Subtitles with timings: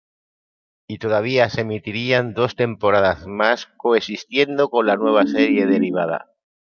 [0.87, 6.31] Y todavía se emitirían dos temporadas más coexistiendo con la nueva serie derivada.